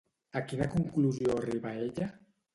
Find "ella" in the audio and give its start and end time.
1.85-2.11